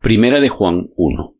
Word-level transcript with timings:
Primera 0.00 0.40
de 0.40 0.48
Juan 0.48 0.90
1. 0.96 1.36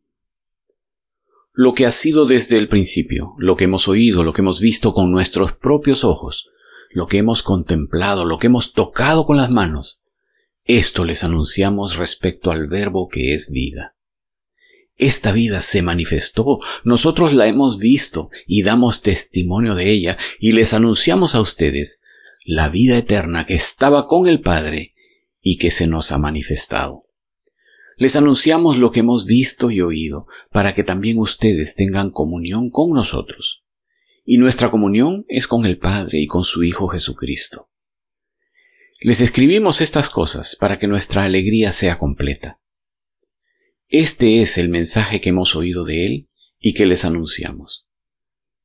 Lo 1.53 1.73
que 1.73 1.85
ha 1.85 1.91
sido 1.91 2.25
desde 2.25 2.57
el 2.57 2.67
principio, 2.67 3.33
lo 3.37 3.55
que 3.55 3.65
hemos 3.65 3.87
oído, 3.87 4.23
lo 4.23 4.33
que 4.33 4.41
hemos 4.41 4.59
visto 4.59 4.93
con 4.93 5.11
nuestros 5.11 5.53
propios 5.53 6.03
ojos, 6.03 6.49
lo 6.91 7.07
que 7.07 7.17
hemos 7.17 7.43
contemplado, 7.43 8.25
lo 8.25 8.37
que 8.37 8.47
hemos 8.47 8.73
tocado 8.73 9.25
con 9.25 9.37
las 9.37 9.49
manos, 9.49 10.01
esto 10.63 11.05
les 11.05 11.23
anunciamos 11.23 11.97
respecto 11.97 12.51
al 12.51 12.67
verbo 12.67 13.07
que 13.07 13.33
es 13.33 13.51
vida. 13.51 13.95
Esta 14.95 15.31
vida 15.31 15.61
se 15.61 15.81
manifestó, 15.81 16.59
nosotros 16.83 17.33
la 17.33 17.47
hemos 17.47 17.79
visto 17.79 18.29
y 18.47 18.63
damos 18.63 19.01
testimonio 19.01 19.75
de 19.75 19.91
ella 19.91 20.17
y 20.39 20.53
les 20.53 20.73
anunciamos 20.73 21.35
a 21.35 21.41
ustedes 21.41 22.01
la 22.45 22.69
vida 22.69 22.97
eterna 22.97 23.45
que 23.45 23.55
estaba 23.55 24.07
con 24.07 24.27
el 24.27 24.41
Padre 24.41 24.93
y 25.41 25.57
que 25.57 25.71
se 25.71 25.87
nos 25.87 26.11
ha 26.11 26.17
manifestado. 26.17 27.04
Les 27.97 28.15
anunciamos 28.17 28.77
lo 28.77 28.91
que 28.91 28.99
hemos 28.99 29.25
visto 29.25 29.71
y 29.71 29.81
oído, 29.81 30.27
para 30.51 30.73
que 30.73 30.83
también 30.83 31.17
ustedes 31.17 31.75
tengan 31.75 32.11
comunión 32.11 32.69
con 32.69 32.91
nosotros. 32.91 33.63
Y 34.25 34.37
nuestra 34.37 34.69
comunión 34.69 35.25
es 35.29 35.47
con 35.47 35.65
el 35.65 35.77
Padre 35.77 36.19
y 36.19 36.27
con 36.27 36.43
su 36.43 36.63
Hijo 36.63 36.87
Jesucristo. 36.87 37.69
Les 39.01 39.21
escribimos 39.21 39.81
estas 39.81 40.09
cosas 40.09 40.55
para 40.55 40.77
que 40.77 40.87
nuestra 40.87 41.23
alegría 41.23 41.71
sea 41.71 41.97
completa. 41.97 42.59
Este 43.87 44.41
es 44.41 44.57
el 44.57 44.69
mensaje 44.69 45.21
que 45.21 45.29
hemos 45.29 45.55
oído 45.55 45.85
de 45.85 46.05
Él 46.05 46.29
y 46.59 46.73
que 46.73 46.85
les 46.85 47.05
anunciamos. 47.05 47.87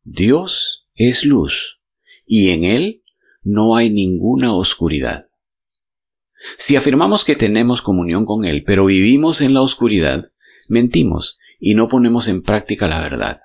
Dios 0.03 0.89
es 0.95 1.25
luz, 1.25 1.83
y 2.27 2.51
en 2.51 2.65
Él 2.65 3.05
no 3.43 3.77
hay 3.77 3.91
ninguna 3.91 4.55
oscuridad. 4.55 5.30
Si 6.59 6.77
afirmamos 6.77 7.25
que 7.25 7.37
tenemos 7.37 7.83
comunión 7.83 8.25
con 8.25 8.45
Él, 8.45 8.65
pero 8.65 8.87
vivimos 8.87 9.41
en 9.41 9.55
la 9.55 9.63
oscuridad, 9.63 10.25
mentimos 10.69 11.39
y 11.59 11.75
no 11.75 11.89
ponemos 11.89 12.29
en 12.29 12.43
práctica 12.43 12.89
la 12.89 13.01
verdad. 13.01 13.41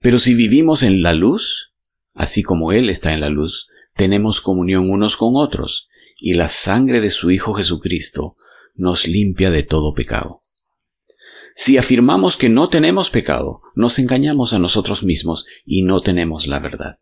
Pero 0.00 0.18
si 0.18 0.34
vivimos 0.34 0.82
en 0.82 1.02
la 1.02 1.12
luz, 1.12 1.74
así 2.14 2.42
como 2.42 2.72
Él 2.72 2.90
está 2.90 3.12
en 3.12 3.20
la 3.20 3.28
luz, 3.28 3.68
tenemos 3.94 4.40
comunión 4.40 4.90
unos 4.90 5.16
con 5.16 5.36
otros, 5.36 5.88
y 6.18 6.34
la 6.34 6.48
sangre 6.48 7.00
de 7.00 7.10
su 7.10 7.30
Hijo 7.30 7.54
Jesucristo 7.54 8.36
nos 8.74 9.06
limpia 9.06 9.50
de 9.50 9.62
todo 9.62 9.92
pecado. 9.92 10.40
Si 11.54 11.76
afirmamos 11.76 12.36
que 12.36 12.48
no 12.48 12.68
tenemos 12.68 13.10
pecado, 13.10 13.60
nos 13.74 13.98
engañamos 13.98 14.52
a 14.52 14.58
nosotros 14.58 15.02
mismos 15.02 15.46
y 15.64 15.82
no 15.82 16.00
tenemos 16.00 16.46
la 16.46 16.58
verdad. 16.58 16.96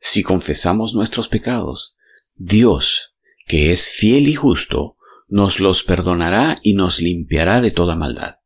Si 0.00 0.22
confesamos 0.22 0.94
nuestros 0.94 1.28
pecados, 1.28 1.96
Dios, 2.36 3.13
que 3.46 3.72
es 3.72 3.88
fiel 3.88 4.28
y 4.28 4.34
justo, 4.34 4.96
nos 5.28 5.60
los 5.60 5.84
perdonará 5.84 6.56
y 6.62 6.74
nos 6.74 7.00
limpiará 7.00 7.60
de 7.60 7.70
toda 7.70 7.96
maldad. 7.96 8.36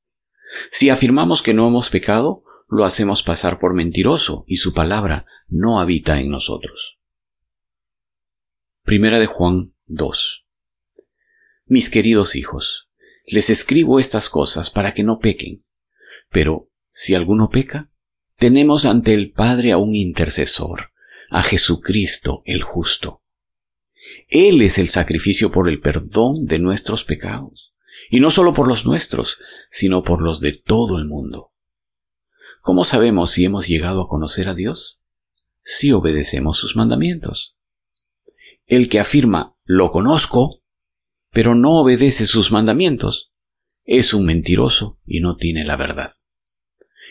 Si 0.71 0.91
afirmamos 0.91 1.43
que 1.43 1.55
no 1.55 1.69
hemos 1.69 1.91
pecado, 1.91 2.43
lo 2.69 2.85
hacemos 2.85 3.23
pasar 3.23 3.59
por 3.59 3.75
mentiroso 3.75 4.45
y 4.47 4.59
su 4.59 4.73
palabra 4.73 5.27
no 5.49 5.81
habita 5.81 6.21
en 6.21 6.31
nosotros. 6.31 6.99
Primera 8.83 9.19
de 9.19 9.27
Juan 9.27 9.75
2. 9.87 10.49
Mis 11.67 11.91
queridos 11.91 12.35
hijos, 12.35 12.91
les 13.27 13.51
escribo 13.51 14.01
estas 14.01 14.31
cosas 14.31 14.71
para 14.71 14.95
que 14.95 15.03
no 15.03 15.19
pequen. 15.19 15.65
Pero 16.31 16.71
si 16.89 17.15
alguno 17.15 17.51
peca, 17.51 17.91
tenemos 18.37 18.87
ante 18.87 19.13
el 19.13 19.33
Padre 19.33 19.73
a 19.73 19.77
un 19.77 19.95
intercesor, 19.95 20.91
a 21.31 21.43
Jesucristo 21.43 22.43
el 22.47 22.63
justo 22.63 23.23
él 24.29 24.63
es 24.63 24.79
el 24.79 24.89
sacrificio 24.89 25.51
por 25.51 25.69
el 25.69 25.81
perdón 25.81 26.47
de 26.47 26.59
nuestros 26.59 27.05
pecados, 27.05 27.75
y 28.11 28.21
no 28.21 28.31
solo 28.31 28.53
por 28.53 28.69
los 28.69 28.87
nuestros, 28.87 29.39
sino 29.71 30.03
por 30.03 30.23
los 30.23 30.41
de 30.41 30.53
todo 30.53 30.99
el 30.99 31.07
mundo. 31.07 31.53
¿Cómo 32.61 32.85
sabemos 32.85 33.31
si 33.31 33.45
hemos 33.45 33.67
llegado 33.67 34.03
a 34.03 34.09
conocer 34.09 34.49
a 34.49 34.55
Dios? 34.55 35.01
Si 35.63 35.93
obedecemos 35.93 36.59
sus 36.59 36.77
mandamientos. 36.77 37.57
El 38.67 38.89
que 38.89 39.01
afirma 39.01 39.57
lo 39.65 39.91
conozco, 39.91 40.63
pero 41.31 41.55
no 41.55 41.81
obedece 41.81 42.27
sus 42.27 42.51
mandamientos, 42.51 43.33
es 43.85 44.13
un 44.13 44.27
mentiroso 44.27 44.99
y 45.07 45.21
no 45.21 45.37
tiene 45.37 45.65
la 45.65 45.77
verdad. 45.77 46.11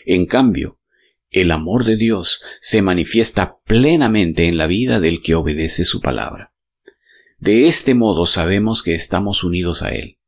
En 0.06 0.26
cambio, 0.26 0.80
el 1.30 1.50
amor 1.50 1.84
de 1.84 1.96
Dios 1.96 2.40
se 2.60 2.82
manifiesta 2.82 3.58
plenamente 3.64 4.46
en 4.46 4.56
la 4.56 4.66
vida 4.66 5.00
del 5.00 5.20
que 5.20 5.34
obedece 5.34 5.84
su 5.84 6.00
palabra. 6.00 6.54
De 7.38 7.68
este 7.68 7.94
modo 7.94 8.26
sabemos 8.26 8.82
que 8.82 8.94
estamos 8.94 9.44
unidos 9.44 9.82
a 9.82 9.90
Él. 9.90 10.18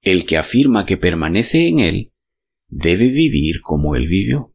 El 0.00 0.24
que 0.24 0.38
afirma 0.38 0.86
que 0.86 0.96
permanece 0.96 1.68
en 1.68 1.80
Él 1.80 2.12
debe 2.68 3.08
vivir 3.08 3.60
como 3.60 3.94
Él 3.94 4.06
vivió. 4.06 4.54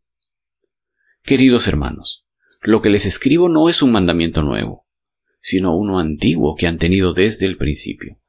Queridos 1.23 1.67
hermanos, 1.67 2.25
lo 2.63 2.81
que 2.81 2.89
les 2.89 3.05
escribo 3.05 3.49
no 3.49 3.69
es 3.69 3.83
un 3.83 3.91
mandamiento 3.91 4.41
nuevo, 4.41 4.87
sino 5.39 5.77
uno 5.77 5.99
antiguo 5.99 6.55
que 6.55 6.65
han 6.65 6.79
tenido 6.79 7.13
desde 7.13 7.45
el 7.45 7.55
principio. 7.55 8.19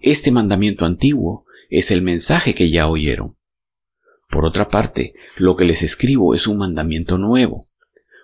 Este 0.00 0.30
mandamiento 0.30 0.86
antiguo 0.86 1.44
es 1.68 1.90
el 1.90 2.00
mensaje 2.00 2.54
que 2.54 2.70
ya 2.70 2.88
oyeron. 2.88 3.36
Por 4.30 4.46
otra 4.46 4.68
parte, 4.68 5.12
lo 5.36 5.54
que 5.54 5.66
les 5.66 5.82
escribo 5.82 6.34
es 6.34 6.46
un 6.46 6.56
mandamiento 6.56 7.18
nuevo, 7.18 7.66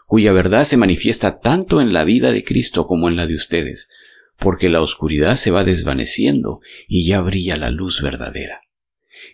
cuya 0.06 0.32
verdad 0.32 0.64
se 0.64 0.78
manifiesta 0.78 1.40
tanto 1.40 1.82
en 1.82 1.92
la 1.92 2.04
vida 2.04 2.32
de 2.32 2.42
Cristo 2.42 2.86
como 2.86 3.10
en 3.10 3.16
la 3.16 3.26
de 3.26 3.34
ustedes, 3.34 3.88
porque 4.36 4.68
la 4.68 4.80
oscuridad 4.80 5.36
se 5.36 5.50
va 5.50 5.64
desvaneciendo 5.64 6.60
y 6.88 7.06
ya 7.06 7.20
brilla 7.20 7.56
la 7.56 7.70
luz 7.70 8.02
verdadera. 8.02 8.60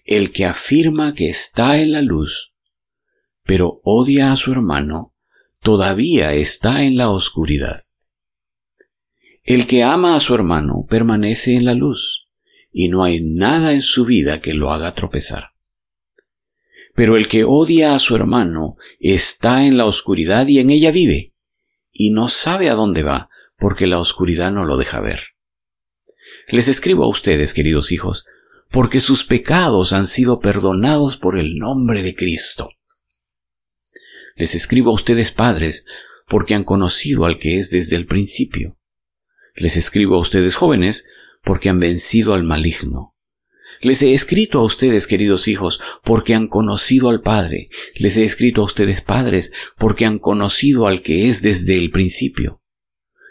El 0.04 0.32
que 0.32 0.44
afirma 0.44 1.14
que 1.14 1.28
está 1.28 1.78
en 1.78 1.92
la 1.92 2.02
luz, 2.02 2.54
pero 3.44 3.80
odia 3.82 4.32
a 4.32 4.36
su 4.36 4.52
hermano, 4.52 5.14
todavía 5.60 6.32
está 6.32 6.84
en 6.84 6.96
la 6.96 7.10
oscuridad. 7.10 7.80
El 9.42 9.66
que 9.66 9.82
ama 9.82 10.14
a 10.14 10.20
su 10.20 10.34
hermano 10.34 10.86
permanece 10.88 11.54
en 11.54 11.64
la 11.64 11.74
luz, 11.74 12.28
y 12.70 12.88
no 12.88 13.02
hay 13.02 13.20
nada 13.22 13.72
en 13.72 13.82
su 13.82 14.04
vida 14.04 14.40
que 14.40 14.54
lo 14.54 14.70
haga 14.70 14.92
tropezar. 14.92 15.54
Pero 16.94 17.16
el 17.16 17.28
que 17.28 17.44
odia 17.44 17.94
a 17.94 17.98
su 17.98 18.14
hermano 18.14 18.76
está 18.98 19.64
en 19.64 19.76
la 19.76 19.86
oscuridad 19.86 20.46
y 20.46 20.58
en 20.58 20.70
ella 20.70 20.90
vive, 20.90 21.34
y 21.92 22.10
no 22.10 22.28
sabe 22.28 22.68
a 22.68 22.74
dónde 22.74 23.02
va, 23.02 23.29
porque 23.60 23.86
la 23.86 23.98
oscuridad 23.98 24.50
no 24.50 24.64
lo 24.64 24.76
deja 24.76 25.00
ver. 25.00 25.20
Les 26.48 26.66
escribo 26.66 27.04
a 27.04 27.08
ustedes, 27.08 27.54
queridos 27.54 27.92
hijos, 27.92 28.24
porque 28.70 29.00
sus 29.00 29.24
pecados 29.24 29.92
han 29.92 30.06
sido 30.06 30.40
perdonados 30.40 31.16
por 31.16 31.38
el 31.38 31.56
nombre 31.56 32.02
de 32.02 32.14
Cristo. 32.14 32.70
Les 34.34 34.54
escribo 34.54 34.90
a 34.90 34.94
ustedes, 34.94 35.30
padres, 35.30 35.84
porque 36.26 36.54
han 36.54 36.64
conocido 36.64 37.26
al 37.26 37.38
que 37.38 37.58
es 37.58 37.70
desde 37.70 37.96
el 37.96 38.06
principio. 38.06 38.78
Les 39.54 39.76
escribo 39.76 40.16
a 40.16 40.20
ustedes, 40.20 40.54
jóvenes, 40.54 41.10
porque 41.42 41.68
han 41.68 41.80
vencido 41.80 42.32
al 42.34 42.44
maligno. 42.44 43.16
Les 43.82 44.02
he 44.02 44.14
escrito 44.14 44.60
a 44.60 44.64
ustedes, 44.64 45.06
queridos 45.06 45.48
hijos, 45.48 45.80
porque 46.02 46.34
han 46.34 46.48
conocido 46.48 47.10
al 47.10 47.22
Padre. 47.22 47.68
Les 47.96 48.16
he 48.16 48.24
escrito 48.24 48.62
a 48.62 48.64
ustedes, 48.64 49.02
padres, 49.02 49.52
porque 49.76 50.06
han 50.06 50.18
conocido 50.18 50.86
al 50.86 51.02
que 51.02 51.28
es 51.28 51.42
desde 51.42 51.78
el 51.78 51.90
principio. 51.90 52.59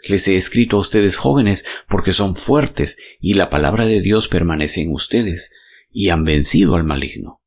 Les 0.08 0.26
he 0.28 0.36
escrito 0.36 0.76
a 0.76 0.80
ustedes 0.80 1.16
jóvenes 1.16 1.64
porque 1.88 2.12
son 2.12 2.36
fuertes 2.36 2.96
y 3.20 3.34
la 3.34 3.50
palabra 3.50 3.86
de 3.86 4.00
Dios 4.00 4.28
permanece 4.28 4.82
en 4.82 4.92
ustedes 4.92 5.52
y 5.90 6.08
han 6.10 6.24
vencido 6.24 6.76
al 6.76 6.84
maligno. 6.84 7.42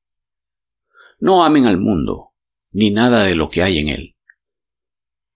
No 1.19 1.43
amen 1.43 1.65
al 1.65 1.79
mundo, 1.79 2.33
ni 2.71 2.91
nada 2.91 3.23
de 3.23 3.35
lo 3.35 3.49
que 3.49 3.63
hay 3.63 3.79
en 3.79 3.89
él. 3.89 4.15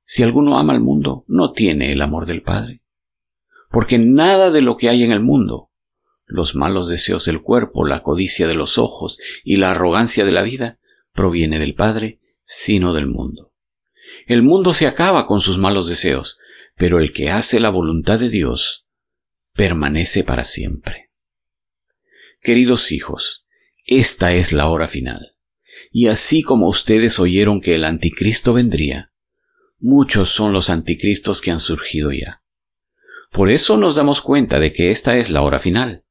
Si 0.02 0.24
alguno 0.24 0.58
ama 0.58 0.74
al 0.74 0.82
mundo, 0.82 1.26
no 1.28 1.52
tiene 1.52 1.92
el 1.92 2.02
amor 2.02 2.26
del 2.26 2.42
Padre. 2.42 2.82
Porque 3.70 3.98
nada 3.98 4.52
de 4.52 4.62
lo 4.62 4.78
que 4.78 4.90
hay 4.90 5.04
en 5.04 5.12
el 5.12 5.20
mundo, 5.20 5.72
los 6.26 6.56
malos 6.56 6.90
deseos 6.90 7.26
del 7.26 7.42
cuerpo, 7.42 7.86
la 7.86 8.02
codicia 8.02 8.48
de 8.48 8.56
los 8.56 8.78
ojos 8.78 9.18
y 9.44 9.58
la 9.58 9.72
arrogancia 9.72 10.26
de 10.26 10.32
la 10.32 10.44
vida, 10.44 10.80
proviene 11.14 11.60
del 11.60 11.74
Padre, 11.74 12.20
sino 12.42 12.94
del 12.94 13.08
mundo. 13.08 13.54
El 14.28 14.44
mundo 14.44 14.74
se 14.74 14.88
acaba 14.88 15.26
con 15.26 15.42
sus 15.42 15.58
malos 15.58 15.88
deseos, 15.88 16.40
pero 16.78 17.00
el 17.00 17.12
que 17.12 17.32
hace 17.32 17.60
la 17.60 17.70
voluntad 17.70 18.20
de 18.20 18.30
Dios 18.30 18.88
permanece 19.54 20.24
para 20.24 20.46
siempre. 20.46 21.12
Queridos 22.42 22.92
hijos, 22.92 23.46
esta 23.86 24.34
es 24.34 24.54
la 24.54 24.68
hora 24.68 24.88
final. 24.88 25.36
Y 25.92 26.08
así 26.08 26.44
como 26.44 26.68
ustedes 26.68 27.20
oyeron 27.20 27.62
que 27.62 27.76
el 27.76 27.84
anticristo 27.84 28.54
vendría, 28.54 29.12
muchos 29.80 30.30
son 30.30 30.54
los 30.54 30.70
anticristos 30.70 31.42
que 31.42 31.52
han 31.52 31.60
surgido 31.60 32.12
ya. 32.12 32.44
Por 33.32 33.50
eso 33.50 33.78
nos 33.78 33.96
damos 33.96 34.22
cuenta 34.22 34.60
de 34.60 34.72
que 34.72 34.92
esta 34.92 35.18
es 35.18 35.32
la 35.32 35.42
hora 35.42 35.60
final. 35.60 36.06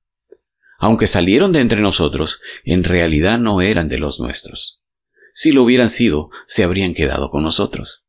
Aunque 0.79 1.07
salieron 1.07 1.53
de 1.53 1.61
entre 1.61 1.81
nosotros, 1.81 2.41
en 2.65 2.83
realidad 2.85 3.39
no 3.39 3.61
eran 3.61 3.89
de 3.89 3.99
los 3.99 4.19
nuestros. 4.19 4.83
Si 5.33 5.53
lo 5.53 5.63
hubieran 5.63 5.89
sido, 5.89 6.31
se 6.47 6.65
habrían 6.65 6.93
quedado 6.93 7.31
con 7.31 7.43
nosotros. 7.43 8.06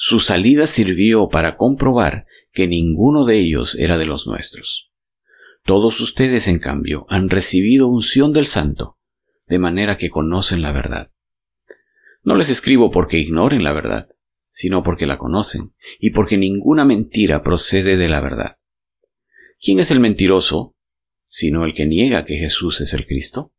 Su 0.00 0.20
salida 0.20 0.68
sirvió 0.68 1.28
para 1.28 1.56
comprobar 1.56 2.24
que 2.52 2.68
ninguno 2.68 3.24
de 3.24 3.40
ellos 3.40 3.74
era 3.74 3.98
de 3.98 4.06
los 4.06 4.28
nuestros. 4.28 4.92
Todos 5.64 6.00
ustedes, 6.00 6.46
en 6.46 6.60
cambio, 6.60 7.04
han 7.08 7.28
recibido 7.28 7.88
unción 7.88 8.32
del 8.32 8.46
Santo, 8.46 8.96
de 9.48 9.58
manera 9.58 9.98
que 9.98 10.08
conocen 10.08 10.62
la 10.62 10.70
verdad. 10.70 11.08
No 12.22 12.36
les 12.36 12.48
escribo 12.48 12.92
porque 12.92 13.18
ignoren 13.18 13.64
la 13.64 13.72
verdad, 13.72 14.06
sino 14.46 14.84
porque 14.84 15.04
la 15.04 15.18
conocen, 15.18 15.74
y 15.98 16.10
porque 16.10 16.38
ninguna 16.38 16.84
mentira 16.84 17.42
procede 17.42 17.96
de 17.96 18.08
la 18.08 18.20
verdad. 18.20 18.54
¿Quién 19.60 19.80
es 19.80 19.90
el 19.90 19.98
mentiroso, 19.98 20.76
sino 21.24 21.64
el 21.64 21.74
que 21.74 21.86
niega 21.86 22.22
que 22.22 22.36
Jesús 22.36 22.80
es 22.80 22.94
el 22.94 23.04
Cristo? 23.04 23.52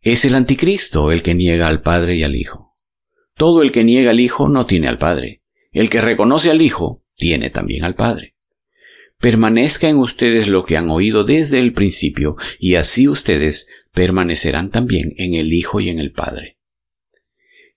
Es 0.00 0.24
el 0.24 0.34
anticristo 0.34 1.12
el 1.12 1.22
que 1.22 1.34
niega 1.34 1.68
al 1.68 1.82
Padre 1.82 2.16
y 2.16 2.22
al 2.22 2.34
Hijo. 2.34 2.65
Todo 3.36 3.62
el 3.62 3.70
que 3.70 3.84
niega 3.84 4.10
al 4.10 4.20
Hijo 4.20 4.48
no 4.48 4.64
tiene 4.64 4.88
al 4.88 4.98
Padre. 4.98 5.42
El 5.70 5.90
que 5.90 6.00
reconoce 6.00 6.50
al 6.50 6.62
Hijo 6.62 7.04
tiene 7.16 7.50
también 7.50 7.84
al 7.84 7.94
Padre. 7.94 8.34
Permanezca 9.18 9.88
en 9.88 9.98
ustedes 9.98 10.48
lo 10.48 10.64
que 10.64 10.76
han 10.78 10.90
oído 10.90 11.22
desde 11.22 11.58
el 11.58 11.72
principio, 11.72 12.36
y 12.58 12.76
así 12.76 13.08
ustedes 13.08 13.68
permanecerán 13.92 14.70
también 14.70 15.12
en 15.18 15.34
el 15.34 15.52
Hijo 15.52 15.80
y 15.80 15.90
en 15.90 15.98
el 15.98 16.12
Padre. 16.12 16.58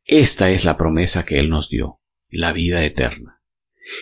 Esta 0.06 0.50
es 0.50 0.64
la 0.64 0.78
promesa 0.78 1.26
que 1.26 1.40
Él 1.40 1.50
nos 1.50 1.70
dio, 1.70 2.00
la 2.30 2.54
vida 2.54 2.84
eterna. 2.86 3.42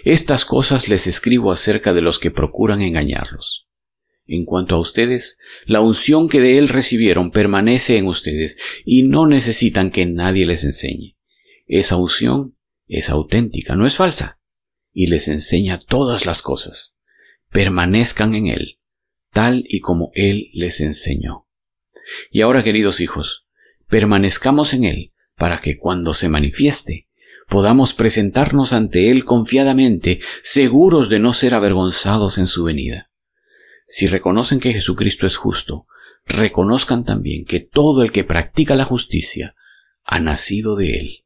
Estas 0.03 0.45
cosas 0.45 0.89
les 0.89 1.07
escribo 1.07 1.51
acerca 1.51 1.93
de 1.93 2.01
los 2.01 2.19
que 2.19 2.31
procuran 2.31 2.81
engañarlos. 2.81 3.67
En 4.27 4.45
cuanto 4.45 4.75
a 4.75 4.79
ustedes, 4.79 5.39
la 5.65 5.81
unción 5.81 6.29
que 6.29 6.39
de 6.39 6.59
Él 6.59 6.69
recibieron 6.69 7.31
permanece 7.31 7.97
en 7.97 8.05
ustedes 8.05 8.59
y 8.85 9.03
no 9.03 9.25
necesitan 9.25 9.89
que 9.89 10.05
nadie 10.05 10.45
les 10.45 10.63
enseñe. 10.63 11.16
Esa 11.67 11.97
unción 11.97 12.57
es 12.87 13.09
auténtica, 13.09 13.75
no 13.75 13.85
es 13.85 13.97
falsa, 13.97 14.39
y 14.91 15.07
les 15.07 15.27
enseña 15.27 15.77
todas 15.77 16.25
las 16.25 16.41
cosas 16.41 16.97
permanezcan 17.49 18.35
en 18.35 18.47
Él, 18.47 18.79
tal 19.31 19.63
y 19.67 19.79
como 19.79 20.11
Él 20.13 20.49
les 20.53 20.81
enseñó. 20.81 21.47
Y 22.31 22.41
ahora, 22.41 22.63
queridos 22.63 22.99
hijos, 22.99 23.47
permanezcamos 23.87 24.73
en 24.73 24.83
Él 24.83 25.13
para 25.35 25.59
que 25.59 25.77
cuando 25.77 26.13
se 26.13 26.29
manifieste, 26.29 27.07
podamos 27.47 27.93
presentarnos 27.93 28.73
ante 28.73 29.09
Él 29.11 29.23
confiadamente, 29.25 30.19
seguros 30.43 31.09
de 31.09 31.19
no 31.19 31.33
ser 31.33 31.53
avergonzados 31.53 32.37
en 32.37 32.47
su 32.47 32.63
venida. 32.63 33.11
Si 33.85 34.07
reconocen 34.07 34.59
que 34.59 34.73
Jesucristo 34.73 35.25
es 35.27 35.37
justo, 35.37 35.87
reconozcan 36.25 37.05
también 37.05 37.45
que 37.45 37.61
todo 37.61 38.03
el 38.03 38.11
que 38.11 38.25
practica 38.25 38.75
la 38.75 38.83
justicia 38.83 39.55
ha 40.03 40.19
nacido 40.19 40.75
de 40.75 40.97
Él. 40.97 41.23